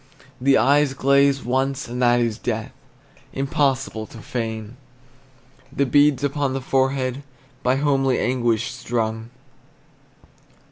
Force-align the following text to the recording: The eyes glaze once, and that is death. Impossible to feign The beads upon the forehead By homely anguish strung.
The 0.41 0.57
eyes 0.57 0.95
glaze 0.95 1.43
once, 1.45 1.87
and 1.87 2.01
that 2.01 2.19
is 2.19 2.39
death. 2.39 2.71
Impossible 3.33 4.07
to 4.07 4.17
feign 4.17 4.75
The 5.71 5.85
beads 5.85 6.23
upon 6.23 6.53
the 6.55 6.59
forehead 6.61 7.21
By 7.61 7.75
homely 7.75 8.17
anguish 8.17 8.71
strung. 8.73 9.29